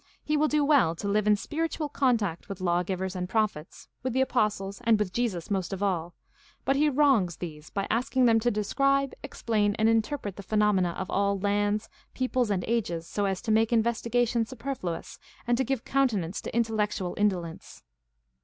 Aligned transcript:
He 0.23 0.35
will 0.35 0.47
do 0.47 0.65
well 0.65 0.95
to 0.95 1.07
live 1.07 1.27
in 1.27 1.35
spiritual 1.35 1.87
contact 1.87 2.49
with 2.49 2.59
lawgivers 2.59 3.15
and 3.15 3.29
prophets, 3.29 3.87
with 4.01 4.13
the 4.13 4.21
apostles, 4.21 4.81
and 4.83 4.97
with 4.97 5.13
Jesus 5.13 5.51
most 5.51 5.71
of 5.73 5.83
all; 5.83 6.15
but 6.65 6.75
he 6.75 6.89
wrongs 6.89 7.35
these 7.37 7.69
by 7.69 7.85
asking 7.91 8.25
them 8.25 8.39
to 8.39 8.49
describe, 8.49 9.13
explain, 9.21 9.75
and 9.75 9.87
interpret 9.87 10.37
the 10.37 10.41
phenomena 10.41 10.95
of 10.97 11.11
all 11.11 11.37
lands, 11.37 11.87
peoples, 12.15 12.49
and 12.49 12.65
ages, 12.67 13.05
so 13.05 13.25
as 13.25 13.43
to 13.43 13.51
make 13.51 13.71
investigation 13.71 14.43
superfluous 14.43 15.19
and 15.45 15.55
to 15.59 15.63
give 15.63 15.85
countenance 15.85 16.41
to 16.41 16.51
intel 16.51 16.77
lectual 16.79 17.13
indolence. 17.15 17.83